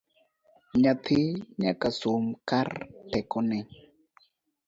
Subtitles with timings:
[0.81, 1.19] Nyathi
[1.61, 2.69] nyaka som kar
[3.11, 3.57] tekone